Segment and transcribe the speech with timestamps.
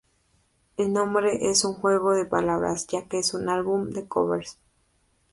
[0.77, 4.57] El nombre es un juego de palabras ya que es un álbum de covers.